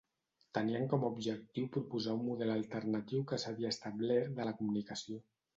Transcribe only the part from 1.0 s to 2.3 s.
a objectiu proposar un